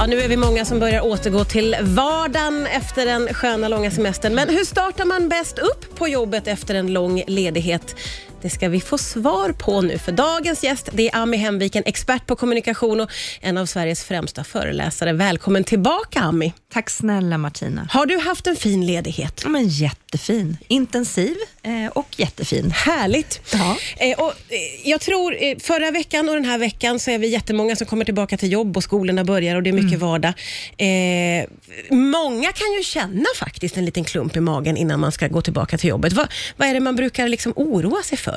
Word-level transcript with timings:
Ja, 0.00 0.06
nu 0.06 0.20
är 0.20 0.28
vi 0.28 0.36
många 0.36 0.64
som 0.64 0.78
börjar 0.78 1.00
återgå 1.00 1.44
till 1.44 1.76
vardagen 1.82 2.66
efter 2.66 3.06
den 3.06 3.34
sköna 3.34 3.68
långa 3.68 3.90
semestern. 3.90 4.34
Men 4.34 4.48
hur 4.48 4.64
startar 4.64 5.04
man 5.04 5.28
bäst 5.28 5.58
upp 5.58 5.98
på 5.98 6.08
jobbet 6.08 6.46
efter 6.46 6.74
en 6.74 6.92
lång 6.92 7.22
ledighet? 7.26 7.96
Det 8.42 8.50
ska 8.50 8.68
vi 8.68 8.80
få 8.80 8.98
svar 8.98 9.52
på 9.52 9.80
nu, 9.80 9.98
för 9.98 10.12
dagens 10.12 10.64
gäst 10.64 10.88
det 10.92 11.08
är 11.08 11.16
Ami 11.16 11.36
Hemviken, 11.36 11.82
expert 11.86 12.26
på 12.26 12.36
kommunikation 12.36 13.00
och 13.00 13.10
en 13.40 13.58
av 13.58 13.66
Sveriges 13.66 14.04
främsta 14.04 14.44
föreläsare. 14.44 15.12
Välkommen 15.12 15.64
tillbaka 15.64 16.20
Ami. 16.20 16.52
Tack 16.72 16.90
snälla 16.90 17.38
Martina. 17.38 17.88
Har 17.90 18.06
du 18.06 18.18
haft 18.18 18.46
en 18.46 18.56
fin 18.56 18.86
ledighet? 18.86 19.40
Ja, 19.42 19.48
men 19.48 19.68
jättefin. 19.68 20.56
Intensiv 20.68 21.36
eh, 21.62 21.86
och 21.92 22.06
jättefin. 22.16 22.70
Härligt. 22.70 23.40
Ja. 23.52 23.76
Eh, 23.96 24.18
och, 24.18 24.34
eh, 24.48 24.90
jag 24.90 25.00
tror 25.00 25.60
förra 25.60 25.90
veckan 25.90 26.28
och 26.28 26.34
den 26.34 26.44
här 26.44 26.58
veckan 26.58 26.98
så 26.98 27.10
är 27.10 27.18
vi 27.18 27.28
jättemånga 27.28 27.76
som 27.76 27.86
kommer 27.86 28.04
tillbaka 28.04 28.36
till 28.36 28.52
jobb 28.52 28.76
och 28.76 28.82
skolorna 28.82 29.24
börjar 29.24 29.56
och 29.56 29.62
det 29.62 29.70
är 29.70 29.74
mycket 29.74 29.98
vardag. 29.98 30.32
Eh, 30.76 31.46
många 31.90 32.52
kan 32.52 32.72
ju 32.78 32.82
känna 32.82 33.26
faktiskt 33.36 33.76
en 33.76 33.84
liten 33.84 34.04
klump 34.04 34.36
i 34.36 34.40
magen 34.40 34.76
innan 34.76 35.00
man 35.00 35.12
ska 35.12 35.28
gå 35.28 35.42
tillbaka 35.42 35.78
till 35.78 35.88
jobbet. 35.88 36.12
Vad, 36.12 36.28
vad 36.56 36.68
är 36.68 36.74
det 36.74 36.80
man 36.80 36.96
brukar 36.96 37.28
liksom 37.28 37.52
oroa 37.56 38.02
sig 38.02 38.18
för? 38.18 38.29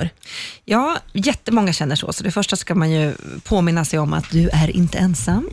Ja, 0.66 0.98
jättemånga 1.14 1.74
känner 1.74 1.96
så. 1.96 2.14
Så 2.14 2.24
det 2.24 2.32
första 2.32 2.56
ska 2.56 2.76
man 2.76 2.92
ju 2.92 3.14
påminna 3.44 3.86
sig 3.86 4.00
om 4.00 4.14
att 4.14 4.32
du 4.32 4.50
är 4.50 4.70
inte 4.76 4.98
ensam. 4.98 5.50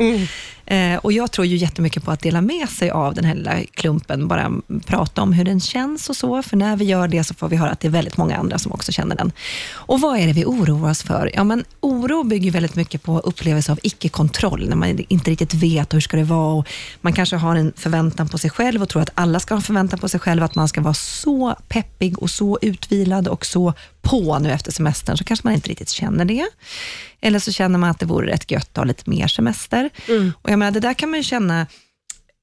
Eh, 0.71 0.97
och 0.97 1.13
Jag 1.13 1.31
tror 1.31 1.47
ju 1.47 1.57
jättemycket 1.57 2.05
på 2.05 2.11
att 2.11 2.21
dela 2.21 2.41
med 2.41 2.69
sig 2.69 2.91
av 2.91 3.15
den 3.15 3.25
här 3.25 3.35
lilla 3.35 3.65
klumpen, 3.75 4.29
bara 4.29 4.53
prata 4.87 5.23
om 5.23 5.33
hur 5.33 5.45
den 5.45 5.61
känns 5.61 6.09
och 6.11 6.17
så, 6.17 6.43
för 6.43 6.57
när 6.57 6.77
vi 6.77 6.85
gör 6.85 7.09
det 7.09 7.25
så 7.25 7.35
får 7.35 7.49
vi 7.49 7.57
höra 7.57 7.71
att 7.71 7.81
det 7.81 7.89
är 7.89 7.93
väldigt 7.93 8.17
många 8.17 8.37
andra 8.37 8.59
som 8.59 8.73
också 8.73 8.93
känner 8.93 9.17
den. 9.17 9.33
Och 9.73 10.01
vad 10.01 10.19
är 10.19 10.27
det 10.27 10.33
vi 10.33 10.45
oroar 10.45 10.91
oss 10.91 11.03
för? 11.03 11.31
Ja, 11.35 11.45
men 11.45 11.65
oro 11.81 12.23
bygger 12.23 12.51
väldigt 12.51 12.75
mycket 12.75 13.03
på 13.03 13.19
upplevelse 13.19 13.73
av 13.73 13.81
icke-kontroll, 13.83 14.69
när 14.69 14.77
man 14.77 14.99
inte 15.09 15.31
riktigt 15.31 15.55
vet 15.55 15.95
hur 15.95 16.01
ska 16.01 16.17
det 16.17 16.25
vara 16.25 16.55
och 16.55 16.69
man 17.01 17.13
kanske 17.13 17.37
har 17.37 17.57
en 17.57 17.73
förväntan 17.77 18.29
på 18.29 18.39
sig 18.39 18.51
själv 18.51 18.83
och 18.83 18.89
tror 18.89 19.03
att 19.03 19.11
alla 19.15 19.41
ska 19.41 19.55
ha 19.55 19.59
en 19.59 19.63
förväntan 19.63 19.99
på 19.99 20.09
sig 20.09 20.21
själv, 20.21 20.43
att 20.43 20.55
man 20.55 20.69
ska 20.69 20.81
vara 20.81 20.95
så 20.95 21.57
peppig 21.69 22.19
och 22.19 22.31
så 22.31 22.59
utvilad 22.63 23.29
och 23.29 23.47
så 23.47 23.75
på 24.03 24.39
nu 24.39 24.51
efter 24.51 24.73
semestern, 24.73 25.17
så 25.17 25.25
kanske 25.25 25.47
man 25.47 25.55
inte 25.55 25.71
riktigt 25.71 25.89
känner 25.89 26.25
det. 26.25 26.47
Eller 27.21 27.39
så 27.39 27.53
känner 27.53 27.79
man 27.79 27.91
att 27.91 27.99
det 27.99 28.07
vore 28.07 28.33
rätt 28.33 28.51
gött 28.51 28.69
att 28.73 28.77
ha 28.77 28.85
lite 28.85 29.11
mer 29.11 29.27
semester. 29.27 29.91
Och 30.43 30.51
jag 30.51 30.59
menar, 30.61 30.71
det 30.71 30.81
där 30.81 30.95
kan 30.95 31.11
man 31.11 31.19
ju 31.19 31.23
känna, 31.23 31.67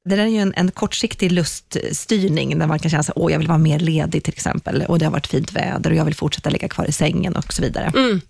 det 0.10 0.16
där 0.16 0.24
är 0.24 0.28
ju 0.28 0.38
en, 0.38 0.54
en 0.56 0.72
kortsiktig 0.72 1.32
luststyrning, 1.32 2.60
där 2.60 2.68
man 2.68 2.80
kan 2.80 2.92
känna 2.92 3.02
att 3.02 3.12
åh, 3.16 3.32
jag 3.32 3.40
vill 3.40 3.48
vara 3.48 3.58
mer 3.58 3.80
ledig 3.80 4.24
till 4.24 4.34
exempel, 4.34 4.86
och 4.88 5.00
det 5.00 5.06
har 5.06 5.12
varit 5.12 5.28
fint 5.28 5.54
väder 5.54 5.90
och 5.90 5.96
jag 5.96 6.06
vill 6.06 6.16
fortsätta 6.16 6.50
ligga 6.50 6.68
kvar 6.68 6.86
i 6.86 6.92
sängen 6.92 7.36
och 7.36 7.54
så 7.54 7.62
vidare. 7.62 7.92
Mm. 7.96 8.22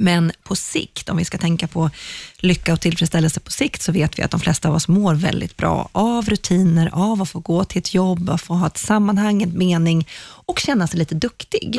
Men 0.00 0.32
på 0.42 0.56
sikt, 0.56 1.08
om 1.08 1.16
vi 1.16 1.24
ska 1.24 1.38
tänka 1.38 1.66
på 1.66 1.90
lycka 2.38 2.72
och 2.72 2.80
tillfredsställelse 2.80 3.40
på 3.40 3.50
sikt, 3.50 3.82
så 3.82 3.92
vet 3.92 4.18
vi 4.18 4.22
att 4.22 4.30
de 4.30 4.40
flesta 4.40 4.68
av 4.68 4.74
oss 4.74 4.88
mår 4.88 5.14
väldigt 5.14 5.56
bra 5.56 5.88
av 5.92 6.26
rutiner, 6.26 6.90
av 6.92 7.22
att 7.22 7.30
få 7.30 7.40
gå 7.40 7.64
till 7.64 7.78
ett 7.78 7.94
jobb, 7.94 8.30
att 8.30 8.42
få 8.42 8.54
ha 8.54 8.66
ett 8.66 8.78
sammanhang, 8.78 9.42
en 9.42 9.58
mening 9.58 10.08
och 10.46 10.58
känna 10.58 10.86
sig 10.86 10.98
lite 10.98 11.14
duktig. 11.14 11.76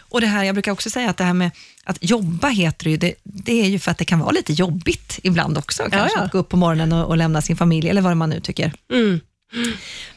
Och 0.00 0.20
det 0.20 0.26
här, 0.26 0.44
Jag 0.44 0.54
brukar 0.54 0.72
också 0.72 0.90
säga 0.90 1.10
att 1.10 1.16
det 1.16 1.24
här 1.24 1.34
med 1.34 1.50
att 1.84 1.98
jobba 2.00 2.48
heter 2.48 2.84
det 2.84 2.90
ju, 2.90 2.96
det, 2.96 3.14
det 3.22 3.62
är 3.62 3.68
ju 3.68 3.78
för 3.78 3.90
att 3.90 3.98
det 3.98 4.04
kan 4.04 4.18
vara 4.18 4.30
lite 4.30 4.52
jobbigt 4.52 5.18
ibland 5.22 5.58
också. 5.58 5.82
Kanske 5.90 6.18
ja. 6.18 6.24
att 6.24 6.32
gå 6.32 6.38
upp 6.38 6.48
på 6.48 6.56
morgonen 6.56 6.92
och, 6.92 7.06
och 7.06 7.16
lämna 7.16 7.42
sin 7.42 7.56
familj, 7.56 7.88
eller 7.88 8.02
vad 8.02 8.16
man 8.16 8.30
nu 8.30 8.40
tycker. 8.40 8.72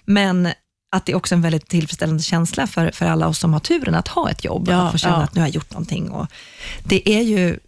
Men 0.06 0.50
att 0.96 1.06
det 1.06 1.12
är 1.12 1.16
också 1.16 1.36
en 1.36 1.42
väldigt 1.42 1.68
tillfredsställande 1.68 2.24
känsla 2.24 2.68
för, 2.68 2.92
för 2.92 3.06
alla 3.06 3.28
oss 3.28 3.40
som 3.40 3.54
har 3.54 3.60
turen 3.60 3.96
att 3.96 4.08
ha 4.08 4.30
ett 4.30 4.44
jobb, 4.44 4.68
Ja, 4.70 4.82
att 4.82 4.92
få 4.92 4.98
känna 4.98 5.16
ja. 5.16 5.24
att 5.24 5.36
nu 5.36 5.42
har 5.42 5.48
jag 5.48 5.56
gjort 5.56 5.72
någonting. 5.72 6.10
Och 6.10 6.28
det 6.84 7.10
är 7.10 7.22
ju, 7.22 7.60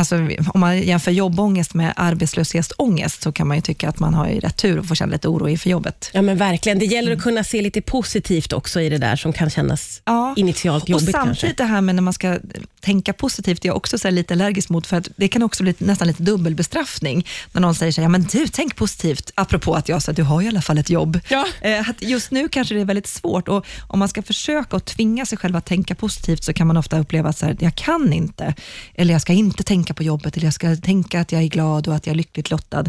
alltså, 0.00 0.16
om 0.54 0.60
man 0.60 0.82
jämför 0.82 1.10
jobbångest 1.10 1.74
med 1.74 1.92
arbetslöshetsångest, 1.96 3.22
så 3.22 3.32
kan 3.32 3.46
man 3.48 3.56
ju 3.56 3.60
tycka 3.60 3.88
att 3.88 3.98
man 3.98 4.14
har 4.14 4.28
ju 4.28 4.40
rätt 4.40 4.56
tur 4.56 4.78
och 4.78 4.86
får 4.86 4.94
känna 4.94 5.12
lite 5.12 5.28
oro 5.28 5.48
inför 5.48 5.70
jobbet. 5.70 6.10
Ja, 6.12 6.22
men 6.22 6.36
verkligen. 6.36 6.78
Det 6.78 6.84
gäller 6.84 7.12
att 7.12 7.22
kunna 7.22 7.44
se 7.44 7.62
lite 7.62 7.80
positivt 7.80 8.52
också 8.52 8.80
i 8.80 8.88
det 8.88 8.98
där 8.98 9.16
som 9.16 9.32
kan 9.32 9.50
kännas 9.50 10.02
Ja. 10.04 10.34
initialt 10.36 10.88
jobbigt 10.88 11.08
och 11.08 11.12
samtidigt 11.12 11.40
kanske. 11.40 11.62
det 11.62 11.68
här 11.68 11.80
med 11.80 11.94
när 11.94 12.02
man 12.02 12.12
ska 12.12 12.38
tänka 12.80 13.12
positivt, 13.12 13.64
jag 13.64 13.72
är 13.72 13.76
också 13.76 13.98
så 13.98 14.10
lite 14.10 14.34
allergisk 14.34 14.68
mot, 14.68 14.86
för 14.86 14.96
att 14.96 15.08
det 15.16 15.28
kan 15.28 15.42
också 15.42 15.62
bli 15.62 15.74
nästan 15.78 16.08
lite 16.08 16.22
dubbelbestraffning, 16.22 17.26
när 17.52 17.60
någon 17.60 17.74
säger 17.74 17.92
så 17.92 18.00
här, 18.00 18.04
ja 18.04 18.08
men 18.08 18.22
du, 18.22 18.46
tänk 18.46 18.76
positivt, 18.76 19.30
apropå 19.34 19.74
att 19.74 19.88
jag 19.88 20.02
sa, 20.02 20.12
du 20.12 20.22
har 20.22 20.42
i 20.42 20.48
alla 20.48 20.62
fall 20.62 20.78
ett 20.78 20.90
jobb. 20.90 21.20
Ja. 21.28 21.46
Eh, 21.60 21.88
att 21.90 22.02
just 22.02 22.30
nu 22.30 22.48
kanske 22.48 22.74
det 22.74 22.80
är 22.80 22.84
väldigt 22.84 23.06
svårt 23.06 23.48
och 23.48 23.66
om 23.88 23.98
man 23.98 24.08
ska 24.08 24.22
försöka 24.22 24.76
att 24.76 24.84
tvinga 24.84 25.26
sig 25.26 25.38
själv 25.38 25.56
att 25.56 25.66
tänka 25.66 25.94
positivt, 25.94 26.44
så 26.44 26.52
kan 26.52 26.66
man 26.66 26.76
ofta 26.76 26.98
uppleva 26.98 27.28
att 27.28 27.38
så 27.38 27.46
här, 27.46 27.56
jag 27.60 27.74
kan 27.74 28.12
inte, 28.12 28.54
eller 28.94 29.14
jag 29.14 29.22
ska 29.22 29.32
inte 29.32 29.62
tänka 29.62 29.89
på 29.94 30.02
jobbet, 30.02 30.36
eller 30.36 30.46
jag 30.46 30.54
ska 30.54 30.76
tänka 30.76 31.20
att 31.20 31.32
jag 31.32 31.42
är 31.42 31.48
glad 31.48 31.88
och 31.88 31.94
att 31.94 32.06
jag 32.06 32.12
är 32.12 32.16
lyckligt 32.16 32.50
lottad. 32.50 32.84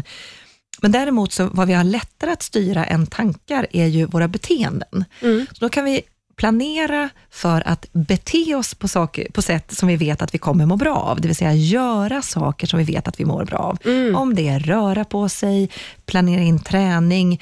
Men 0.80 0.92
däremot, 0.92 1.32
så 1.32 1.48
vad 1.52 1.68
vi 1.68 1.74
har 1.74 1.84
lättare 1.84 2.30
att 2.30 2.42
styra 2.42 2.84
än 2.84 3.06
tankar, 3.06 3.66
är 3.72 3.86
ju 3.86 4.06
våra 4.06 4.28
beteenden. 4.28 5.04
Så 5.52 5.60
då 5.60 5.68
kan 5.68 5.84
vi 5.84 6.02
planera 6.36 7.08
för 7.30 7.68
att 7.68 7.86
bete 7.92 8.54
oss 8.54 8.74
på, 8.74 8.88
saker, 8.88 9.30
på 9.32 9.42
sätt 9.42 9.72
som 9.72 9.88
vi 9.88 9.96
vet 9.96 10.22
att 10.22 10.34
vi 10.34 10.38
kommer 10.38 10.66
må 10.66 10.76
bra 10.76 10.96
av, 10.96 11.20
det 11.20 11.28
vill 11.28 11.36
säga 11.36 11.52
göra 11.54 12.22
saker 12.22 12.66
som 12.66 12.78
vi 12.78 12.84
vet 12.84 13.08
att 13.08 13.20
vi 13.20 13.24
mår 13.24 13.44
bra 13.44 13.58
av. 13.58 13.78
Om 14.16 14.34
det 14.34 14.48
är 14.48 14.60
röra 14.60 15.04
på 15.04 15.28
sig, 15.28 15.70
planera 16.06 16.40
in 16.40 16.58
träning, 16.62 17.40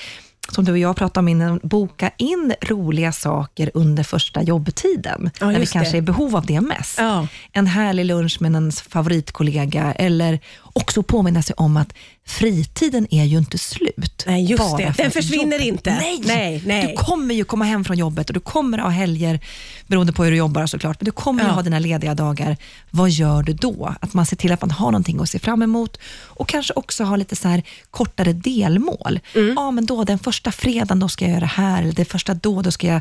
som 0.51 0.65
du 0.65 0.73
och 0.73 0.79
jag 0.79 0.97
pratade 0.97 1.19
om 1.25 1.29
innan, 1.29 1.61
boka 1.63 2.11
in 2.17 2.55
roliga 2.63 3.13
saker 3.13 3.71
under 3.75 4.03
första 4.03 4.43
jobbtiden, 4.43 5.31
Ja, 5.41 5.51
när 5.51 5.61
vi 5.61 5.67
kanske 5.67 5.93
det. 5.93 5.97
är 5.97 6.03
i 6.03 6.03
behov 6.03 6.37
av 6.37 6.47
det 6.47 6.61
mest. 6.61 6.99
Ja. 6.99 7.27
En 7.53 7.67
härlig 7.67 8.05
lunch 8.05 8.37
med 8.41 8.53
ens 8.53 8.83
favoritkollega, 8.83 9.93
eller 9.93 10.41
också 10.73 11.03
påminna 11.03 11.43
sig 11.43 11.55
om 11.59 11.77
att 11.77 11.93
fritiden 12.27 13.07
är 13.11 13.25
ju 13.25 13.39
inte 13.39 13.59
slut. 13.59 14.25
Nej, 14.27 14.45
just 14.45 14.59
bara 14.63 14.77
det. 14.77 14.93
för 14.95 15.03
Den 15.03 15.11
försvinner 15.13 15.57
jobbet- 15.59 15.67
inte. 15.67 15.95
Nej. 15.95 16.21
Nej, 16.25 16.63
nej. 16.67 16.87
Du 16.87 16.93
kommer 17.05 17.35
ju 17.35 17.45
komma 17.45 17.65
hem 17.65 17.85
från 17.85 17.99
jobbet 17.99 18.29
och 18.31 18.35
du 18.35 18.41
kommer 18.41 18.79
ha 18.79 18.89
helger, 18.89 19.41
beroende 19.87 20.13
på 20.13 20.25
hur 20.25 20.31
du 20.31 20.37
jobbar 20.37 20.67
såklart, 20.67 21.01
men 21.01 21.05
du 21.05 21.11
kommer 21.11 21.45
Ja. 21.45 21.51
ha 21.51 21.63
dina 21.63 21.79
lediga 21.79 22.15
dagar. 22.15 22.57
Vad 22.91 23.11
gör 23.11 23.43
du 23.43 23.53
då? 23.53 23.95
Att 24.01 24.15
man 24.15 24.27
ser 24.27 24.37
till 24.37 24.53
att 24.53 24.61
man 24.61 24.71
har 24.71 24.87
någonting 24.91 25.21
att 25.21 25.31
se 25.31 25.39
fram 25.39 25.63
emot 25.63 25.99
och 26.27 26.49
kanske 26.49 26.73
också 26.77 27.05
ha 27.05 27.17
lite 27.17 27.37
så 27.37 27.49
här 27.49 27.63
kortare 27.91 28.33
delmål. 28.33 29.21
Mm. 29.35 29.53
Ja, 29.57 29.71
men 29.71 29.87
då 29.87 30.05
den 30.05 30.19
första 30.19 30.53
fredagen, 30.53 30.99
då 31.01 31.09
ska 31.09 31.25
jag 31.25 31.31
göra 31.31 31.41
det 31.41 31.47
här, 31.47 31.83
eller 31.83 31.93
det 31.93 32.05
första 32.05 32.35
då, 32.35 32.63
då 32.63 32.71
ska 32.71 32.87
jag 32.87 33.01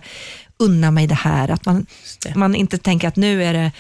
unna 0.58 0.92
mig 0.92 1.08
det 1.08 1.16
här. 1.16 1.50
Att 1.52 1.66
man, 1.66 1.86
man 2.36 2.56
inte 2.56 2.78
tänker 2.78 3.08
att 3.08 3.16
nu 3.16 3.44
är 3.44 3.54
det 3.54 3.72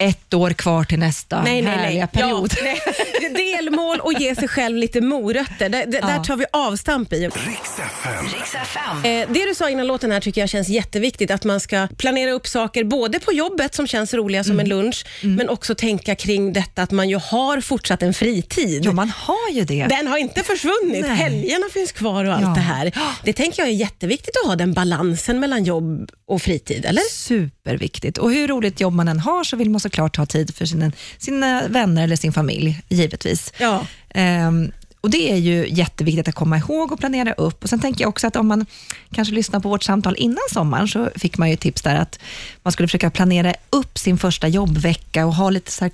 ett 0.00 0.34
år 0.34 0.50
kvar 0.50 0.84
till 0.84 0.98
nästa 0.98 1.42
Nej, 1.42 1.62
nej, 1.62 1.76
härliga 1.76 2.08
nej. 2.12 2.22
period. 2.22 2.54
Ja, 2.56 2.62
nej. 2.64 3.34
Delmål 3.56 4.00
och 4.00 4.12
ge 4.12 4.34
sig 4.34 4.48
själv 4.48 4.76
lite 4.76 5.00
morötter. 5.00 5.68
Det, 5.68 5.84
det, 5.84 6.00
Där 6.00 6.14
Ja. 6.16 6.24
tar 6.24 6.36
vi 6.36 6.44
avstamp 6.52 7.12
i. 7.12 7.16
Riks 7.28 7.78
FM. 7.78 8.24
Riks 8.24 8.54
FM. 8.54 8.96
Eh, 9.04 9.28
det 9.32 9.44
du 9.48 9.54
sa 9.54 9.70
innan 9.70 9.86
låten 9.86 10.12
här 10.12 10.20
tycker 10.20 10.40
jag 10.40 10.48
känns 10.50 10.68
jätteviktigt. 10.68 11.30
Att 11.30 11.44
man 11.44 11.60
ska 11.60 11.88
planera 11.98 12.30
upp 12.30 12.46
saker 12.46 12.84
både 12.84 13.20
på 13.20 13.32
jobbet 13.32 13.74
som 13.74 13.86
känns 13.86 14.14
roliga 14.14 14.44
som 14.44 14.52
Mm. 14.52 14.60
en 14.64 14.68
lunch, 14.68 15.06
men 15.22 15.48
också 15.48 15.74
tänka 15.74 16.14
kring 16.14 16.52
detta 16.52 16.82
att 16.82 16.90
man 16.90 17.08
ju 17.08 17.16
har 17.16 17.60
fortsatt 17.60 18.02
en 18.02 18.14
fritid. 18.14 18.82
Jo, 18.84 18.92
man 18.92 19.10
har 19.16 19.50
ju 19.52 19.64
det. 19.64 19.86
Den 19.90 20.06
har 20.06 20.18
inte 20.18 20.42
försvunnit. 20.42 21.06
Nej. 21.06 21.16
Helgerna 21.16 21.66
finns 21.72 21.92
kvar 21.92 22.24
och 22.24 22.32
allt 22.34 22.42
Ja. 22.42 22.48
det 22.54 22.60
här. 22.60 22.92
Det 23.24 23.32
tänker 23.32 23.62
jag 23.62 23.68
är 23.68 23.72
jätteviktigt 23.72 24.36
att 24.42 24.48
ha 24.48 24.56
den 24.56 24.72
balansen 24.72 25.40
mellan 25.40 25.64
jobb 25.64 26.10
och 26.26 26.42
fritid, 26.42 26.84
eller? 26.84 27.02
Superviktigt. 27.10 28.18
Och 28.18 28.32
hur 28.32 28.48
roligt 28.48 28.80
jobb 28.80 28.94
man 28.94 29.08
än 29.08 29.18
har 29.20 29.44
så 29.44 29.56
vill 29.56 29.70
man 29.70 29.80
såklart 29.88 30.16
ha 30.16 30.26
tid 30.26 30.54
för 30.54 30.66
sina, 30.66 30.92
sina 31.18 31.68
vänner 31.68 32.04
eller 32.04 32.16
sin 32.16 32.32
familj, 32.32 32.82
givetvis. 32.88 33.52
Ja. 33.58 33.86
Ehm, 34.14 34.72
och 35.00 35.10
Det 35.10 35.32
är 35.32 35.36
ju 35.36 35.68
jätteviktigt 35.68 36.28
att 36.28 36.34
komma 36.34 36.58
ihåg 36.58 36.92
och 36.92 36.98
planera 36.98 37.32
upp. 37.32 37.62
Och 37.62 37.68
Sen 37.68 37.80
tänker 37.80 38.04
jag 38.04 38.08
också 38.08 38.26
att 38.26 38.36
om 38.36 38.48
man 38.48 38.66
kanske 39.12 39.34
lyssnar 39.34 39.60
på 39.60 39.68
vårt 39.68 39.82
samtal 39.82 40.14
innan 40.18 40.38
sommaren, 40.52 40.88
så 40.88 41.10
fick 41.16 41.38
man 41.38 41.50
ju 41.50 41.56
tips 41.56 41.82
där 41.82 41.96
att 41.96 42.18
man 42.62 42.72
skulle 42.72 42.88
försöka 42.88 43.10
planera 43.10 43.54
upp 43.70 43.98
sin 43.98 44.18
första 44.18 44.48
jobbvecka 44.48 45.26
och 45.26 45.34
ha 45.34 45.50
lite 45.50 45.72
så 45.72 45.84
här, 45.84 45.92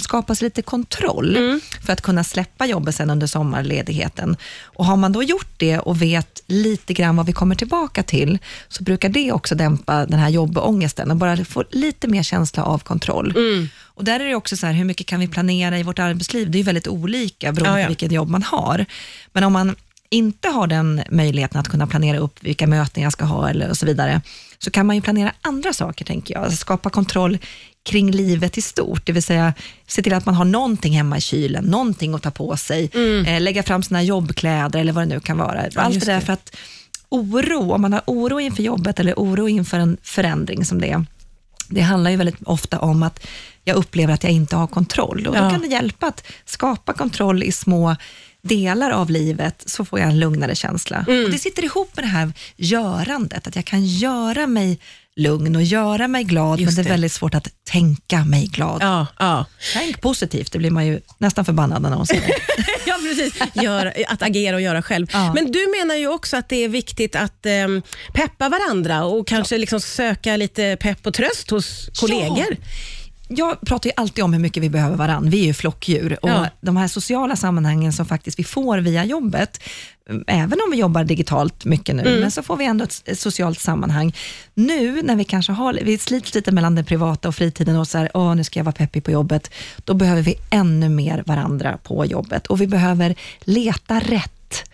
skapa 0.00 0.34
sig 0.34 0.46
lite 0.46 0.62
kontroll 0.62 1.60
för 1.86 1.92
att 1.92 2.00
kunna 2.00 2.24
släppa 2.24 2.66
jobbet 2.66 2.94
sen 2.94 3.10
under 3.10 3.26
sommarledigheten. 3.26 4.36
Och 4.62 4.84
Har 4.84 4.96
man 4.96 5.12
då 5.12 5.22
gjort 5.22 5.48
det 5.56 5.78
och 5.78 6.02
vet 6.02 6.42
lite 6.46 6.92
grann 6.94 7.16
vad 7.16 7.26
vi 7.26 7.32
kommer 7.32 7.54
tillbaka 7.54 8.02
till, 8.02 8.38
så 8.68 8.82
brukar 8.82 9.08
det 9.08 9.32
också 9.32 9.54
dämpa 9.54 10.06
den 10.06 10.18
här 10.18 10.28
jobbångesten 10.28 11.10
och 11.10 11.16
bara 11.16 11.44
få 11.44 11.64
lite 11.70 12.08
mer 12.08 12.22
känsla 12.22 12.64
av 12.64 12.78
kontroll. 12.78 13.34
Och 13.96 14.04
Där 14.04 14.20
är 14.20 14.24
det 14.24 14.34
också 14.34 14.56
så 14.56 14.66
här, 14.66 14.72
hur 14.74 14.84
mycket 14.84 15.06
kan 15.06 15.20
vi 15.20 15.28
planera 15.28 15.78
i 15.78 15.82
vårt 15.82 15.98
arbetsliv? 15.98 16.50
Det 16.50 16.56
är 16.56 16.60
ju 16.60 16.64
väldigt 16.64 16.88
olika 16.88 17.52
beroende 17.52 17.78
Ja, 17.78 17.80
ja. 17.80 17.86
på 17.86 17.90
vilket 17.90 18.12
jobb 18.12 18.28
man 18.28 18.42
har. 18.42 18.86
Men 19.32 19.44
om 19.44 19.52
man 19.52 19.76
inte 20.10 20.48
har 20.48 20.66
den 20.66 21.02
möjligheten 21.10 21.60
att 21.60 21.68
kunna 21.68 21.86
planera 21.86 22.18
upp 22.18 22.38
vilka 22.40 22.66
möten 22.66 23.02
jag 23.02 23.12
ska 23.12 23.24
ha 23.24 23.48
eller 23.50 23.70
och 23.70 23.76
så 23.76 23.86
vidare, 23.86 24.20
så 24.58 24.70
kan 24.70 24.86
man 24.86 24.96
ju 24.96 25.02
planera 25.02 25.32
andra 25.40 25.72
saker, 25.72 26.04
tänker 26.04 26.34
jag. 26.34 26.42
Alltså 26.44 26.56
skapa 26.56 26.90
kontroll 26.90 27.38
kring 27.82 28.10
livet 28.10 28.58
i 28.58 28.62
stort, 28.62 29.06
det 29.06 29.12
vill 29.12 29.22
säga 29.22 29.54
se 29.86 30.02
till 30.02 30.12
att 30.14 30.26
man 30.26 30.34
har 30.34 30.44
någonting 30.44 30.92
hemma 30.92 31.18
i 31.18 31.20
kylen, 31.20 31.64
någonting 31.64 32.14
att 32.14 32.22
ta 32.22 32.30
på 32.30 32.56
sig, 32.56 32.90
eh, 33.26 33.40
lägga 33.40 33.62
fram 33.62 33.82
sina 33.82 34.02
jobbkläder 34.02 34.80
eller 34.80 34.92
vad 34.92 35.02
det 35.08 35.14
nu 35.14 35.20
kan 35.20 35.38
vara. 35.38 35.60
Allt 35.74 36.00
det 36.00 36.06
där 36.06 36.20
för 36.20 36.32
att 36.32 36.56
oro, 37.08 37.72
om 37.72 37.82
man 37.82 37.92
har 37.92 38.02
oro 38.06 38.40
inför 38.40 38.62
jobbet 38.62 39.00
eller 39.00 39.14
oro 39.16 39.48
inför 39.48 39.78
en 39.78 39.96
förändring 40.02 40.64
som 40.64 40.80
det 40.80 40.90
är, 40.90 41.04
det 41.68 41.80
handlar 41.80 42.10
ju 42.10 42.16
väldigt 42.16 42.42
ofta 42.42 42.78
om 42.78 43.02
att 43.02 43.26
jag 43.64 43.76
upplever 43.76 44.14
att 44.14 44.22
jag 44.24 44.32
inte 44.32 44.56
har 44.56 44.66
kontroll. 44.66 45.26
Och 45.26 45.36
Ja. 45.36 45.42
Då 45.44 45.50
kan 45.50 45.60
det 45.60 45.66
hjälpa 45.66 46.06
att 46.06 46.26
skapa 46.44 46.92
kontroll 46.92 47.42
i 47.42 47.52
små 47.52 47.96
delar 48.42 48.90
av 48.90 49.10
livet 49.10 49.62
så 49.66 49.84
får 49.84 49.98
jag 49.98 50.08
en 50.08 50.18
lugnare 50.18 50.54
känsla. 50.54 51.04
Mm. 51.08 51.24
Och 51.24 51.30
Det 51.30 51.38
sitter 51.38 51.64
ihop 51.64 51.96
med 51.96 52.04
det 52.04 52.08
här 52.08 52.32
görandet, 52.56 53.46
att 53.46 53.56
jag 53.56 53.64
kan 53.64 53.86
göra 53.86 54.46
mig 54.46 54.78
lugn 55.16 55.56
och 55.56 55.62
göra 55.62 56.08
mig 56.08 56.24
glad, 56.24 56.60
Just 56.60 56.76
men 56.76 56.84
det 56.84 56.88
är 56.88 56.92
väldigt 56.92 57.12
svårt 57.12 57.34
att 57.34 57.48
tänka 57.64 58.24
mig 58.24 58.46
glad. 58.46 58.82
Ja, 58.82 59.06
ja. 59.18 59.46
Tänk 59.72 60.00
positivt, 60.00 60.52
det 60.52 60.58
blir 60.58 60.70
man 60.70 60.86
ju 60.86 61.00
nästan 61.18 61.44
förbannad 61.44 61.82
när 61.82 61.90
någon 61.90 62.06
säger. 62.06 62.34
ja 62.86 62.98
precis. 63.02 63.34
Gör, 63.54 63.92
att 64.08 64.22
agera 64.22 64.56
och 64.56 64.62
göra 64.62 64.82
själv. 64.82 65.06
Ja. 65.12 65.32
Men 65.34 65.52
du 65.52 65.74
menar 65.78 65.94
ju 65.94 66.08
också 66.08 66.36
att 66.36 66.48
det 66.48 66.64
är 66.64 66.68
viktigt 66.68 67.16
att 67.16 67.46
ehm, 67.46 67.82
peppa 68.14 68.48
varandra 68.48 69.04
och 69.04 69.26
kanske 69.28 69.58
liksom 69.58 69.80
söka 69.80 70.36
lite 70.36 70.76
pepp 70.80 71.06
och 71.06 71.14
tröst 71.14 71.50
hos 71.50 71.88
kollegor. 72.00 72.56
Jag 73.28 73.60
pratar 73.60 73.90
ju 73.90 73.92
alltid 73.96 74.24
om 74.24 74.32
hur 74.32 74.40
mycket 74.40 74.62
vi 74.62 74.68
behöver 74.70 74.96
varandra. 74.96 75.30
Vi 75.30 75.40
är 75.40 75.44
ju 75.44 75.54
flockdjur 75.54 76.18
och 76.22 76.28
Ja. 76.30 76.46
de 76.60 76.76
här 76.76 76.88
sociala 76.88 77.36
sammanhangen 77.36 77.92
som 77.92 78.06
faktiskt 78.06 78.38
vi 78.38 78.44
får 78.44 78.78
via 78.78 79.04
jobbet, 79.04 79.60
mm, 80.10 80.24
även 80.26 80.52
om 80.66 80.70
vi 80.70 80.76
jobbar 80.76 81.04
digitalt 81.04 81.64
mycket 81.64 81.94
nu, 81.96 82.02
Mm. 82.02 82.20
men 82.20 82.30
så 82.30 82.42
får 82.42 82.56
vi 82.56 82.64
ändå 82.64 82.84
ett, 82.84 83.18
socialt 83.18 83.60
sammanhang. 83.60 84.14
Nu 84.54 85.02
när 85.02 85.16
vi 85.16 85.24
kanske 85.24 85.52
har, 85.52 85.78
vi 85.82 85.98
sliter 85.98 86.34
lite 86.34 86.52
mellan 86.52 86.74
det 86.74 86.84
privata 86.84 87.28
och 87.28 87.34
fritiden 87.34 87.76
och 87.76 87.88
så 87.88 87.98
här, 87.98 88.10
åh 88.14 88.34
nu 88.34 88.44
ska 88.44 88.58
jag 88.58 88.64
vara 88.64 88.72
peppig 88.74 89.04
på 89.04 89.10
jobbet, 89.10 89.50
då 89.84 89.94
behöver 89.94 90.22
vi 90.22 90.34
ännu 90.50 90.88
mer 90.88 91.22
varandra 91.26 91.78
på 91.82 92.06
jobbet 92.06 92.46
och 92.46 92.60
vi 92.60 92.66
behöver 92.66 93.14
leta 93.40 94.00
rätt 94.00 94.64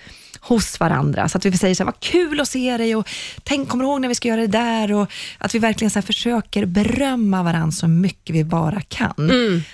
hos 0.44 0.80
varandra, 0.80 1.28
så 1.28 1.38
att 1.38 1.44
vi 1.44 1.58
säger 1.58 1.74
så 1.74 1.82
här, 1.82 1.86
vad 1.86 2.00
kul 2.00 2.40
att 2.40 2.48
se 2.48 2.76
dig 2.76 2.96
och 2.96 3.08
tänk, 3.42 3.68
kommer 3.68 3.84
du 3.84 3.90
ihåg 3.90 4.00
när 4.00 4.08
vi 4.08 4.14
ska 4.14 4.28
göra 4.28 4.40
det 4.40 4.46
där? 4.46 4.92
Och 4.92 5.10
att 5.38 5.54
vi 5.54 5.58
verkligen 5.58 5.90
så 5.90 6.02
försöker 6.02 6.66
berömma 6.66 7.42
varandra 7.42 7.72
så 7.72 7.88
mycket 7.88 8.36
vi 8.36 8.44
bara 8.44 8.80
kan. 8.80 9.14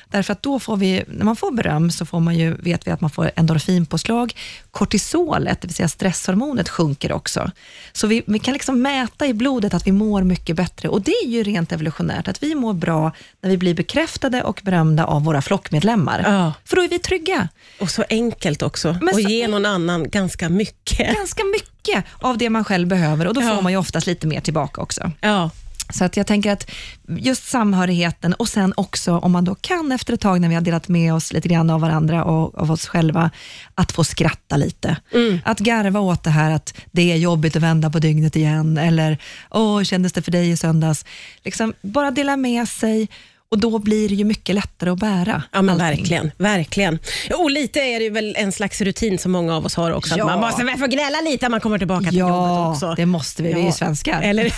Därför 0.08 0.32
att 0.32 0.42
då 0.42 0.58
får 0.58 0.76
vi, 0.76 1.04
när 1.08 1.24
man 1.24 1.36
får 1.36 1.52
beröm 1.52 1.90
så 1.90 2.06
får 2.06 2.20
man 2.20 2.38
ju, 2.38 2.54
vet 2.54 2.86
vi 2.86 2.90
att 2.90 3.00
man 3.00 3.10
får 3.10 3.30
endorfinpåslag. 3.36 4.34
Kortisolet, 4.70 5.60
det 5.60 5.68
vill 5.68 5.74
säga 5.74 5.88
stresshormonet, 5.88 6.68
sjunker 6.68 7.12
också. 7.12 7.50
Så 7.92 8.06
vi, 8.06 8.22
vi 8.26 8.38
kan 8.38 8.52
liksom 8.52 8.82
mäta 8.82 9.26
i 9.26 9.34
blodet 9.34 9.74
att 9.74 9.86
vi 9.86 9.92
mår 9.92 10.22
mycket 10.22 10.56
bättre 10.56 10.88
och 10.88 11.02
det 11.02 11.14
är 11.24 11.28
ju 11.28 11.42
rent 11.42 11.72
evolutionärt, 11.72 12.28
att 12.28 12.42
vi 12.42 12.54
mår 12.54 12.72
bra 12.72 13.12
när 13.40 13.50
vi 13.50 13.56
blir 13.56 13.74
bekräftade 13.74 14.42
och 14.42 14.60
berömda 14.64 15.04
av 15.04 15.24
våra 15.24 15.42
flockmedlemmar. 15.42 16.22
Ja. 16.26 16.52
För 16.64 16.76
då 16.76 16.82
är 16.82 16.88
vi 16.88 16.98
trygga. 16.98 17.48
Och 17.80 17.90
så 17.90 18.04
enkelt 18.08 18.62
också. 18.62 18.98
Så 19.12 19.20
ge 19.20 19.48
någon 19.48 19.66
annan 19.66 20.10
ganska 20.10 20.48
mycket. 20.58 21.16
ganska 21.16 21.42
mycket 21.44 22.04
av 22.20 22.38
det 22.38 22.50
man 22.50 22.64
själv 22.64 22.88
behöver 22.88 23.26
och 23.26 23.34
då 23.34 23.42
Ja. 23.42 23.54
får 23.56 23.62
man 23.62 23.72
ju 23.72 23.78
oftast 23.78 24.06
lite 24.06 24.26
mer 24.26 24.40
tillbaka 24.40 24.80
också. 24.80 25.10
Ja. 25.20 25.50
Så 25.94 26.04
att 26.04 26.16
jag 26.16 26.26
tänker 26.26 26.52
att 26.52 26.70
just 27.18 27.48
samhörigheten 27.48 28.34
och 28.34 28.48
sen 28.48 28.74
också 28.76 29.18
om 29.18 29.32
man 29.32 29.44
då 29.44 29.54
kan 29.54 29.92
efter 29.92 30.14
ett 30.14 30.20
tag 30.20 30.40
när 30.40 30.48
vi 30.48 30.54
har 30.54 30.62
delat 30.62 30.88
med 30.88 31.14
oss 31.14 31.32
lite 31.32 31.48
grann 31.48 31.70
av 31.70 31.80
varandra 31.80 32.24
och 32.24 32.58
av 32.58 32.70
oss 32.70 32.86
själva, 32.86 33.30
att 33.74 33.92
få 33.92 34.04
skratta 34.04 34.56
lite. 34.56 34.96
Att 35.44 35.58
garva 35.58 36.00
åt 36.00 36.22
det 36.24 36.30
här 36.30 36.50
att 36.50 36.74
det 36.92 37.12
är 37.12 37.16
jobbigt 37.16 37.56
att 37.56 37.62
vända 37.62 37.90
på 37.90 37.98
dygnet 37.98 38.36
igen 38.36 38.78
eller 38.78 39.18
åh, 39.50 39.82
kändes 39.82 40.12
det 40.12 40.22
för 40.22 40.32
dig 40.32 40.50
i 40.50 40.56
söndags? 40.56 41.04
Liksom 41.44 41.74
bara 41.82 42.10
dela 42.10 42.36
med 42.36 42.68
sig 42.68 43.08
och 43.50 43.58
då 43.58 43.78
blir 43.78 44.08
det 44.08 44.14
ju 44.14 44.24
mycket 44.24 44.54
lättare 44.54 44.90
att 44.90 44.98
bära 44.98 45.42
Ja 45.52 45.62
men 45.62 45.80
allting. 45.80 45.98
verkligen, 45.98 46.30
verkligen. 46.36 46.98
Och 47.38 47.50
lite 47.50 47.80
är 47.80 47.98
det 47.98 48.04
ju 48.04 48.10
väl 48.10 48.34
en 48.38 48.52
slags 48.52 48.80
rutin 48.80 49.18
som 49.18 49.32
många 49.32 49.56
av 49.56 49.64
oss 49.66 49.74
har 49.74 49.90
också. 49.92 50.14
Ja. 50.18 50.24
Att 50.24 50.30
man 50.30 50.40
måste 50.40 50.64
väl 50.64 50.76
få 50.78 50.86
gnälla 50.86 51.20
lite 51.20 51.44
när 51.44 51.50
man 51.50 51.60
kommer 51.60 51.78
tillbaka 51.78 52.08
till 52.08 52.18
jobbet 52.18 52.34
Ja, 52.34 52.70
också. 52.72 52.94
det 52.96 53.06
måste 53.06 53.42
vi. 53.42 53.52
Vi 53.52 53.60
är 53.60 53.64
ju 53.66 53.72
svenskar. 53.72 54.22
Eller 54.22 54.42
hur? 54.42 54.50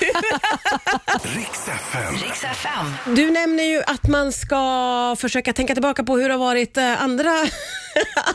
Riks 1.37 1.69
FM. 1.69 2.15
Riks 2.15 2.45
FM. 2.45 3.15
Du 3.17 3.31
nämner 3.31 3.65
ju 3.65 3.83
att 3.87 4.09
man 4.09 4.33
ska 4.33 5.17
försöka 5.19 5.53
tänka 5.53 5.75
tillbaka 5.75 6.05
på 6.05 6.17
hur 6.17 6.29
det 6.29 6.35
har 6.35 6.39
varit 6.39 6.77
eh, 6.77 7.03
andra, 7.03 7.31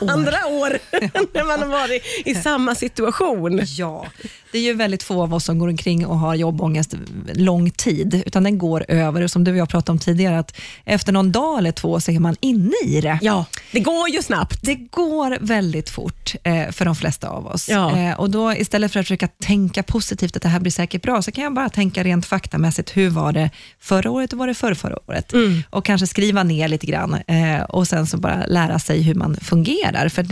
andra 0.00 0.46
år 0.46 0.78
när 1.34 1.44
man 1.44 1.58
har 1.62 1.68
varit 1.68 2.02
i 2.24 2.34
samma 2.34 2.74
situation. 2.74 3.60
Ja, 3.64 4.06
det 4.52 4.58
är 4.58 4.62
ju 4.62 4.72
väldigt 4.74 5.02
få 5.02 5.22
av 5.22 5.34
oss 5.34 5.44
som 5.44 5.58
går 5.58 5.68
omkring 5.68 6.06
och 6.06 6.18
har 6.18 6.34
jobbångest 6.34 6.94
lång 7.34 7.70
tid, 7.70 8.22
utan 8.26 8.42
den 8.44 8.58
går 8.58 8.84
över. 8.88 9.26
Som 9.26 9.44
du 9.44 9.50
och 9.50 9.56
jag 9.56 9.68
pratade 9.68 9.92
om 9.92 9.98
tidigare, 9.98 10.38
att 10.46 10.56
efter 10.84 11.12
någon 11.12 11.32
dag 11.32 11.58
eller 11.58 11.72
två 11.72 12.00
så 12.00 12.10
är 12.10 12.20
man 12.20 12.36
inne 12.40 12.72
i 12.84 13.00
det. 13.00 13.18
Ja, 13.22 13.44
det 13.72 13.80
går 13.80 14.08
ju 14.08 14.22
snabbt. 14.22 14.58
Det 14.62 14.74
går 14.74 15.38
väldigt 15.40 15.90
fort 15.90 16.34
eh, 16.42 16.70
för 16.70 16.84
de 16.84 16.96
flesta 16.96 17.28
av 17.28 17.46
oss. 17.46 17.68
Ja. 17.68 17.98
Eh, 17.98 18.20
och 18.20 18.30
då 18.30 18.54
istället 18.54 18.92
för 18.92 19.00
att 19.00 19.06
försöka 19.06 19.28
tänka 19.28 19.82
positivt, 19.82 20.36
att 20.36 20.42
det 20.42 20.48
här 20.48 20.60
blir 20.60 20.72
säkert 20.72 21.02
bra, 21.02 21.22
så 21.22 21.32
kan 21.32 21.44
jag 21.44 21.54
bara 21.54 21.68
tänka 21.68 22.04
rent 22.04 22.26
faktamässigt, 22.26 22.96
hur 22.96 23.10
var 23.10 23.32
det 23.32 23.50
förra 23.80 24.10
året 24.10 24.32
och 24.32 24.38
var 24.38 24.46
det 24.46 24.54
förra, 24.54 24.74
förra 24.74 24.98
året? 25.08 25.32
Och 25.70 25.84
kanske 25.84 26.06
skriva 26.06 26.42
ner 26.42 26.68
lite 26.68 26.86
grann 26.86 27.14
eh, 27.14 27.62
och 27.62 27.88
sen 27.88 28.06
så 28.06 28.16
bara 28.16 28.46
lära 28.46 28.78
sig 28.78 29.02
hur 29.02 29.14
man 29.14 29.36
fungerar. 29.36 30.08
För 30.08 30.22
att, 30.22 30.30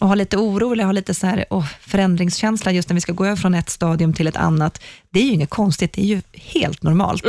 att 0.00 0.08
ha 0.08 0.14
lite 0.14 0.36
oro 0.36 0.72
eller 0.72 0.84
ha 0.84 0.92
lite 0.92 1.14
så 1.14 1.26
här, 1.26 1.44
åh, 1.50 1.66
förändringskänsla 1.80 2.72
just 2.72 2.88
när 2.88 2.94
vi 2.94 3.00
ska 3.00 3.12
gå 3.12 3.26
över 3.26 3.36
från 3.36 3.54
ett 3.54 3.70
stadium 3.70 4.12
till 4.12 4.26
ett 4.26 4.36
annat, 4.36 4.80
det 5.10 5.20
är 5.20 5.24
ju 5.24 5.32
inget 5.32 5.50
konstigt, 5.50 5.92
det 5.92 6.00
är 6.02 6.06
ju 6.06 6.22
helt 6.32 6.82
normalt. 6.82 7.24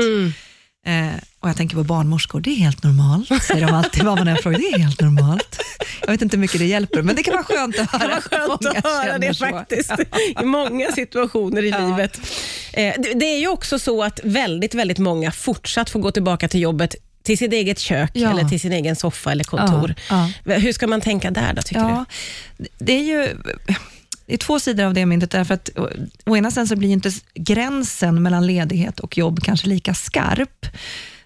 Eh, 0.85 1.07
och 1.39 1.49
jag 1.49 1.57
tänker 1.57 1.75
på 1.75 1.83
barnmorskor, 1.83 2.39
det 2.41 2.49
är 2.49 2.55
helt 2.55 2.83
normalt, 2.83 3.43
säger 3.43 3.65
de 3.67 3.73
alltid 3.73 4.03
vad 4.03 4.17
man 4.17 4.27
än 4.27 4.37
frågar, 4.37 4.57
det 4.59 4.65
är 4.65 4.79
helt 4.79 5.01
normalt. 5.01 5.59
Jag 6.01 6.11
vet 6.11 6.21
inte 6.21 6.35
hur 6.37 6.41
mycket 6.41 6.59
det 6.59 6.65
hjälper, 6.65 7.01
men 7.01 7.15
det 7.15 7.23
kan 7.23 7.33
vara 7.33 7.43
skönt 7.43 7.79
att 7.79 7.91
höra. 7.91 8.07
Det 8.07 8.37
var 8.37 8.47
skönt 8.47 8.61
Många 8.63 8.77
att 8.79 8.85
höra 8.85 9.17
det 9.17 9.33
så. 9.33 9.45
faktiskt 9.45 9.91
i 10.41 10.45
många 10.45 10.91
situationer 10.91 11.63
i 11.63 11.69
Ja. 11.69 11.79
livet. 11.87 12.19
Eh, 12.73 12.93
det, 13.15 13.25
är 13.25 13.39
ju 13.39 13.47
också 13.47 13.79
så 13.79 14.03
att 14.03 14.19
väldigt, 14.23 14.73
väldigt 14.73 14.97
många 14.97 15.31
fortsatt 15.31 15.89
får 15.89 15.99
gå 15.99 16.11
tillbaka 16.11 16.47
till 16.47 16.61
jobbet 16.61 16.95
till 17.23 17.37
sitt 17.37 17.53
eget 17.53 17.79
kök 17.79 18.11
Ja. 18.13 18.29
eller 18.31 18.43
till 18.43 18.59
sin 18.59 18.73
egen 18.73 18.95
soffa 18.95 19.31
eller 19.31 19.43
kontor. 19.43 19.95
Hur 20.43 20.73
ska 20.73 20.87
man 20.87 21.01
tänka 21.01 21.31
där 21.31 21.53
då, 21.53 21.61
tycker 21.61 21.81
Ja, 21.81 22.05
det 22.77 22.93
är 22.93 23.03
ju 23.03 23.29
det 24.25 24.33
är 24.33 24.37
två 24.37 24.59
sidor 24.59 24.83
av 24.83 24.93
det 24.93 25.05
myntet, 25.05 25.31
därför 25.31 25.53
att 25.53 25.69
å, 25.75 25.89
å 26.25 26.37
ena 26.37 26.51
sidan 26.51 26.67
så 26.67 26.75
blir 26.75 26.89
inte 26.89 27.11
gränsen 27.33 28.23
mellan 28.23 28.47
ledighet 28.47 28.99
och 28.99 29.17
jobb 29.17 29.43
kanske 29.43 29.67
lika 29.67 29.93
skarp. 29.93 30.65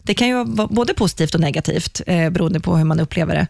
Det 0.04 0.14
kan 0.14 0.28
ju 0.28 0.44
vara 0.44 0.68
både 0.68 0.94
positivt 0.94 1.36
och 1.36 1.42
negativt, 1.42 2.02
eh, 2.08 2.30
beroende 2.30 2.60
på 2.60 2.78
hur 2.78 2.86
man 2.86 3.00
upplever 3.00 3.36
det. 3.36 3.48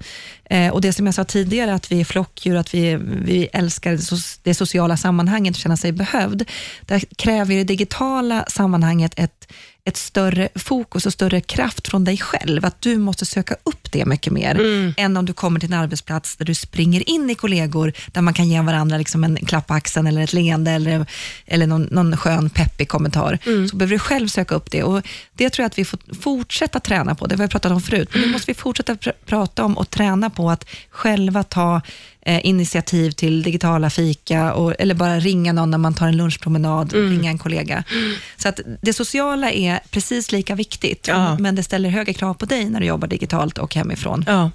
Eh, 0.55 0.73
och 0.73 0.81
Det 0.81 0.93
som 0.93 1.05
jag 1.05 1.15
sa 1.15 1.23
tidigare, 1.23 1.73
att 1.73 1.91
vi 1.91 1.99
är 1.99 2.05
flockdjur, 2.05 2.55
att 2.55 2.73
vi, 2.73 2.95
vi 3.25 3.49
älskar 3.53 3.91
det, 3.91 4.39
det 4.43 4.53
sociala 4.53 4.97
sammanhanget, 4.97 5.55
känna 5.55 5.77
sig 5.77 5.91
behövd. 5.91 6.49
Där 6.81 7.03
kräver 7.17 7.55
det 7.55 7.63
digitala 7.63 8.45
sammanhanget 8.47 9.13
ett, 9.15 9.53
ett 9.85 9.97
större 9.97 10.49
fokus 10.55 11.05
och 11.05 11.13
större 11.13 11.41
kraft 11.41 11.87
från 11.87 12.03
dig 12.03 12.17
själv. 12.17 12.65
Att 12.65 12.81
du 12.81 12.97
måste 12.97 13.25
söka 13.25 13.55
upp 13.63 13.91
det 13.91 14.05
mycket 14.05 14.33
mer, 14.33 14.55
än 14.97 15.17
om 15.17 15.25
du 15.25 15.33
kommer 15.33 15.59
till 15.59 15.73
en 15.73 15.79
arbetsplats 15.79 16.35
där 16.35 16.45
du 16.45 16.55
springer 16.55 17.09
in 17.09 17.29
i 17.29 17.35
kollegor, 17.35 17.93
där 18.07 18.21
man 18.21 18.33
kan 18.33 18.49
ge 18.49 18.61
varandra 18.61 18.97
liksom 18.97 19.23
en 19.23 19.35
klapp 19.35 19.67
på 19.67 19.73
axeln 19.73 20.07
eller 20.07 20.21
ett 20.21 20.33
leende 20.33 20.71
eller, 20.71 21.05
eller 21.45 21.67
någon, 21.67 21.81
någon 21.83 22.17
skön 22.17 22.49
peppig 22.49 22.89
kommentar. 22.89 23.39
Så 23.69 23.75
behöver 23.75 23.95
du 23.95 23.99
själv 23.99 24.27
söka 24.27 24.55
upp 24.55 24.71
det. 24.71 24.83
Och 24.83 25.07
Det 25.33 25.49
tror 25.49 25.63
jag 25.63 25.67
att 25.67 25.77
vi 25.77 25.85
får 25.85 25.99
fortsätta 26.21 26.79
träna 26.79 27.15
på. 27.15 27.27
Det 27.27 27.35
har 27.35 27.43
vi 27.43 27.47
pratat 27.51 27.71
om 27.71 27.81
förut, 27.81 28.09
men 28.13 28.21
det 28.21 28.27
måste 28.27 28.51
vi 28.51 28.55
fortsätta 28.55 28.93
pr- 28.93 29.13
prata 29.25 29.63
om 29.63 29.77
och 29.77 29.89
träna 29.89 30.29
på 30.29 30.49
att 30.51 30.65
själva 30.89 31.43
ta 31.43 31.81
eh, 32.29 32.45
initiativ 32.45 33.11
till 33.11 33.43
digitala 33.43 33.89
fika, 33.89 34.53
och, 34.53 34.73
eller 34.79 34.95
bara 34.95 35.19
ringa 35.19 35.53
någon 35.53 35.71
när 35.71 35.77
man 35.77 35.93
tar 35.93 36.07
en 36.07 36.17
lunchpromenad, 36.17 36.93
ringa 36.93 37.29
en 37.29 37.37
kollega. 37.37 37.83
Så 38.37 38.49
att 38.49 38.59
det 38.81 38.93
sociala 38.93 39.51
är 39.51 39.79
precis 39.91 40.31
lika 40.31 40.55
viktigt, 40.55 41.07
Ja. 41.07 41.37
men 41.39 41.55
det 41.55 41.63
ställer 41.63 41.89
högre 41.89 42.13
krav 42.13 42.33
på 42.33 42.45
dig 42.45 42.65
när 42.69 42.79
du 42.79 42.85
jobbar 42.85 43.07
digitalt 43.07 43.57
och 43.57 43.75
hemifrån. 43.75 44.23
Ja. 44.27 44.51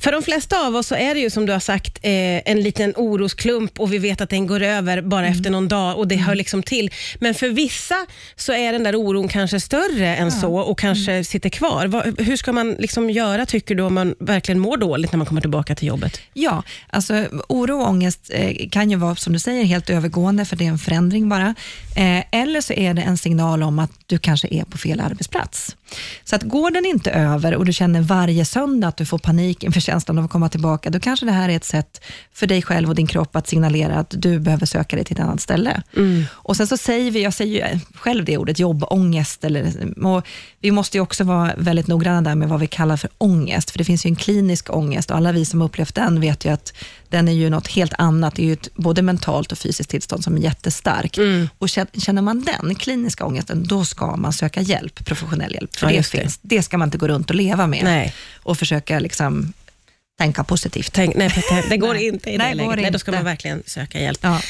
För 0.00 0.12
de 0.12 0.22
flesta 0.22 0.66
av 0.66 0.76
oss 0.76 0.86
så 0.86 0.94
är 0.94 1.14
det 1.14 1.20
ju 1.20 1.30
som 1.30 1.46
du 1.46 1.52
har 1.52 1.60
sagt 1.60 1.98
eh, 2.02 2.50
en 2.50 2.62
liten 2.62 2.92
orosklump 2.96 3.80
och 3.80 3.92
vi 3.92 3.98
vet 3.98 4.20
att 4.20 4.30
den 4.30 4.46
går 4.46 4.62
över 4.62 5.02
bara 5.02 5.26
efter 5.26 5.50
någon 5.50 5.68
dag 5.68 5.98
och 5.98 6.08
det 6.08 6.16
hör 6.16 6.34
liksom 6.34 6.62
till. 6.62 6.90
Men 7.20 7.34
för 7.34 7.48
vissa 7.48 8.06
så 8.36 8.52
är 8.52 8.72
den 8.72 8.82
där 8.82 8.96
oron 8.96 9.28
kanske 9.28 9.60
större 9.60 10.16
än 10.16 10.32
så 10.32 10.56
och 10.56 10.78
kanske 10.78 11.24
sitter 11.24 11.48
kvar. 11.50 11.86
Vad, 11.86 12.20
hur 12.20 12.36
ska 12.36 12.52
man 12.52 12.72
liksom 12.78 13.10
göra 13.10 13.46
tycker 13.46 13.74
du 13.74 13.82
om 13.82 13.94
man 13.94 14.14
verkligen 14.20 14.58
mår 14.58 14.76
dåligt 14.76 15.12
när 15.12 15.16
man 15.18 15.26
kommer 15.26 15.40
tillbaka 15.40 15.74
till 15.74 15.88
jobbet? 15.88 16.20
Ja, 16.32 16.62
alltså 16.90 17.13
oro 17.48 17.80
och 17.80 17.88
ångest 17.88 18.30
eh, 18.30 18.68
kan 18.70 18.90
ju 18.90 18.96
vara, 18.96 19.16
som 19.16 19.32
du 19.32 19.38
säger, 19.38 19.64
helt 19.64 19.90
övergående, 19.90 20.44
för 20.44 20.56
det 20.56 20.66
är 20.66 20.68
en 20.68 20.78
förändring 20.78 21.28
bara. 21.28 21.54
Eh, 21.96 22.24
eller 22.30 22.60
så 22.60 22.72
är 22.72 22.94
det 22.94 23.02
en 23.02 23.18
signal 23.18 23.62
om 23.62 23.78
att 23.78 23.90
du 24.06 24.18
kanske 24.18 24.48
är 24.50 24.64
på 24.64 24.78
fel 24.78 25.00
arbetsplats. 25.00 25.76
Så 26.24 26.36
att 26.36 26.42
går 26.42 26.70
den 26.70 26.84
inte 26.84 27.10
över 27.10 27.54
och 27.54 27.64
du 27.64 27.72
känner 27.72 28.00
varje 28.00 28.44
söndag 28.44 28.88
att 28.88 28.96
du 28.96 29.06
får 29.06 29.18
panik 29.18 29.64
inför 29.64 29.80
känslan 29.80 30.18
av 30.18 30.24
att 30.24 30.30
komma 30.30 30.48
tillbaka, 30.48 30.90
då 30.90 31.00
kanske 31.00 31.26
det 31.26 31.32
här 31.32 31.48
är 31.48 31.56
ett 31.56 31.64
sätt 31.64 32.00
för 32.32 32.46
dig 32.46 32.62
själv 32.62 32.88
och 32.88 32.94
din 32.94 33.06
kropp 33.06 33.36
att 33.36 33.48
signalera 33.48 33.94
att 33.94 34.14
du 34.18 34.40
behöver 34.40 34.66
söka 34.66 34.96
dig 34.96 35.04
till 35.04 35.16
ett 35.16 35.22
annat 35.22 35.40
ställe. 35.40 35.82
Och 36.30 36.56
sen 36.56 36.66
så 36.66 36.76
säger 36.76 37.10
vi, 37.10 37.22
jag 37.22 37.34
säger 37.34 37.72
ju 37.72 37.80
själv 37.94 38.24
det 38.24 38.38
ordet, 38.38 38.58
jobbångest. 38.58 39.44
Eller, 39.44 39.72
och 40.06 40.26
vi 40.60 40.70
måste 40.70 40.96
ju 40.96 41.00
också 41.00 41.24
vara 41.24 41.52
väldigt 41.56 41.86
noggranna 41.86 42.22
där 42.22 42.34
med 42.34 42.48
vad 42.48 42.60
vi 42.60 42.66
kallar 42.66 42.96
för 42.96 43.10
ångest, 43.18 43.70
för 43.70 43.78
det 43.78 43.84
finns 43.84 44.06
ju 44.06 44.08
en 44.08 44.16
klinisk 44.16 44.74
ångest 44.76 45.10
och 45.10 45.16
alla 45.16 45.32
vi 45.32 45.44
som 45.44 45.62
upplevt 45.62 45.94
den 45.94 46.20
vet 46.20 46.44
ju 46.44 46.52
att 46.52 46.72
den 47.08 47.28
är 47.28 47.32
ju 47.32 47.50
något 47.50 47.68
helt 47.68 47.92
annat. 47.98 48.34
Det 48.34 48.42
är 48.42 48.46
ju 48.46 48.52
ett 48.52 48.68
både 48.74 49.02
mentalt 49.02 49.52
och 49.52 49.58
fysiskt 49.58 49.90
tillstånd 49.90 50.24
som 50.24 50.36
är 50.36 50.40
jättestarkt. 50.40 51.18
Och 51.58 51.66
kän- 51.66 52.00
känner 52.04 52.22
man 52.22 52.42
den 52.44 52.74
kliniska 52.74 53.24
ångesten, 53.24 53.66
då 53.66 53.84
ska 53.84 54.16
man 54.16 54.32
söka 54.32 54.60
hjälp, 54.60 55.04
professionell 55.04 55.54
hjälp. 55.54 55.76
För 55.76 55.86
Ja, 55.86 55.90
det, 55.90 55.96
just 55.96 56.12
det. 56.12 56.18
finns, 56.18 56.38
det 56.42 56.62
ska 56.62 56.78
man 56.78 56.88
inte 56.88 56.98
gå 56.98 57.08
runt 57.08 57.30
och 57.30 57.36
leva 57.36 57.66
med 57.66 57.84
Nej. 57.84 58.14
och 58.36 58.58
försöka 58.58 58.98
liksom 58.98 59.52
tänka 60.18 60.44
positivt. 60.44 60.92
Tänk, 60.92 61.16
nej, 61.16 61.44
det 61.68 61.76
går 61.76 61.94
Nej. 61.94 62.06
inte 62.06 62.30
i 62.30 62.38
Nej, 62.38 62.48
det 62.50 62.54
läget. 62.54 62.70
går 62.70 62.76
Nej, 62.82 62.90
då 62.90 62.98
ska 62.98 63.12
man 63.12 63.24
verkligen 63.24 63.62
söka 63.66 64.00
hjälp. 64.00 64.18
Ja. 64.22 64.40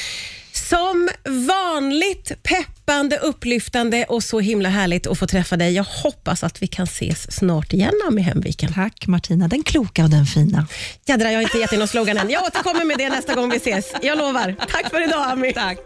Som 0.55 1.09
vanligt 1.47 2.31
peppande, 2.43 3.17
upplyftande 3.17 4.05
och 4.05 4.23
så 4.23 4.39
himla 4.39 4.69
härligt 4.69 5.07
att 5.07 5.19
få 5.19 5.27
träffa 5.27 5.57
dig. 5.57 5.73
Jag 5.73 5.83
hoppas 5.83 6.43
att 6.43 6.61
vi 6.61 6.67
kan 6.67 6.83
ses 6.83 7.31
snart 7.31 7.73
igen, 7.73 7.93
Ami 8.07 8.21
Hemviken. 8.21 8.73
Tack 8.73 9.07
Martina, 9.07 9.47
den 9.47 9.63
kloka 9.63 10.03
och 10.03 10.09
den 10.09 10.25
fina. 10.25 10.67
Jädrar, 11.05 11.29
jag 11.29 11.37
har 11.37 11.41
inte 11.41 11.57
gett 11.57 11.69
dig 11.69 11.79
någon 11.79 11.87
slogan 11.87 12.17
än. 12.17 12.29
Jag 12.29 12.43
återkommer 12.43 12.85
med 12.85 12.97
det 12.97 13.09
nästa 13.09 13.35
gång 13.35 13.49
vi 13.49 13.57
ses. 13.57 13.93
Jag 14.01 14.17
lovar. 14.17 14.55
Tack 14.71 14.89
för 14.89 15.03
idag, 15.03 15.31
Ami. 15.31 15.53
Tack. 15.53 15.77